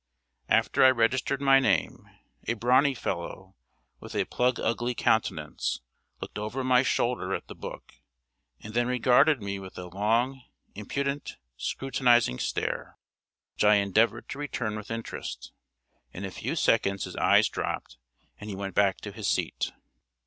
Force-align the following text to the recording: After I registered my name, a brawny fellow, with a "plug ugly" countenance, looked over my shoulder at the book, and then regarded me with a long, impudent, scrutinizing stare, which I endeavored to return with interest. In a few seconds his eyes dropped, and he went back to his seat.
After 0.49 0.83
I 0.83 0.89
registered 0.89 1.41
my 1.41 1.59
name, 1.59 2.09
a 2.47 2.55
brawny 2.55 2.95
fellow, 2.95 3.55
with 3.99 4.15
a 4.15 4.25
"plug 4.25 4.59
ugly" 4.59 4.95
countenance, 4.95 5.81
looked 6.19 6.39
over 6.39 6.63
my 6.63 6.81
shoulder 6.81 7.35
at 7.35 7.45
the 7.47 7.53
book, 7.53 7.93
and 8.59 8.73
then 8.73 8.87
regarded 8.87 9.43
me 9.43 9.59
with 9.59 9.77
a 9.77 9.85
long, 9.85 10.41
impudent, 10.73 11.37
scrutinizing 11.55 12.39
stare, 12.39 12.97
which 13.53 13.63
I 13.63 13.75
endeavored 13.75 14.27
to 14.29 14.39
return 14.39 14.75
with 14.75 14.89
interest. 14.89 15.53
In 16.13 16.25
a 16.25 16.31
few 16.31 16.55
seconds 16.55 17.03
his 17.03 17.15
eyes 17.17 17.47
dropped, 17.47 17.97
and 18.39 18.49
he 18.49 18.55
went 18.55 18.73
back 18.73 19.01
to 19.01 19.11
his 19.11 19.27
seat. 19.27 19.71